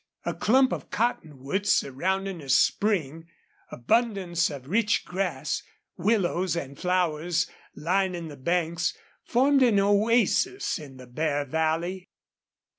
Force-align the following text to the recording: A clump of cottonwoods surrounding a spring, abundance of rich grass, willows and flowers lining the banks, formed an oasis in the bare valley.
A 0.25 0.33
clump 0.33 0.73
of 0.73 0.89
cottonwoods 0.89 1.71
surrounding 1.71 2.41
a 2.41 2.49
spring, 2.49 3.27
abundance 3.69 4.49
of 4.49 4.67
rich 4.67 5.05
grass, 5.05 5.61
willows 5.95 6.55
and 6.55 6.75
flowers 6.75 7.45
lining 7.75 8.27
the 8.27 8.35
banks, 8.35 8.97
formed 9.23 9.61
an 9.61 9.79
oasis 9.79 10.79
in 10.79 10.97
the 10.97 11.05
bare 11.05 11.45
valley. 11.45 12.07